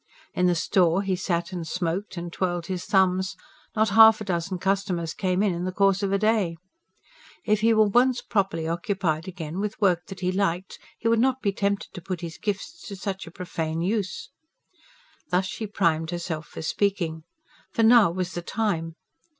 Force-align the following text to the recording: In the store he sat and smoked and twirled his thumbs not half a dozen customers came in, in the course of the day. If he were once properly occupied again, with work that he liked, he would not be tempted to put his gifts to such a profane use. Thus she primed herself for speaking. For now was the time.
In 0.33 0.47
the 0.47 0.55
store 0.55 1.03
he 1.03 1.15
sat 1.15 1.51
and 1.53 1.67
smoked 1.67 2.17
and 2.17 2.33
twirled 2.33 2.65
his 2.65 2.85
thumbs 2.85 3.35
not 3.75 3.89
half 3.89 4.19
a 4.19 4.23
dozen 4.23 4.57
customers 4.57 5.13
came 5.13 5.43
in, 5.43 5.53
in 5.53 5.63
the 5.63 5.71
course 5.71 6.01
of 6.01 6.09
the 6.09 6.17
day. 6.17 6.57
If 7.45 7.61
he 7.61 7.71
were 7.75 7.85
once 7.85 8.19
properly 8.19 8.67
occupied 8.67 9.27
again, 9.27 9.59
with 9.59 9.79
work 9.79 10.07
that 10.07 10.21
he 10.21 10.31
liked, 10.31 10.79
he 10.97 11.07
would 11.07 11.19
not 11.19 11.43
be 11.43 11.51
tempted 11.53 11.93
to 11.93 12.01
put 12.01 12.21
his 12.21 12.39
gifts 12.39 12.87
to 12.87 12.95
such 12.95 13.27
a 13.27 13.31
profane 13.31 13.83
use. 13.83 14.31
Thus 15.29 15.45
she 15.45 15.67
primed 15.67 16.09
herself 16.09 16.47
for 16.47 16.63
speaking. 16.63 17.21
For 17.71 17.83
now 17.83 18.09
was 18.09 18.33
the 18.33 18.41
time. 18.41 18.95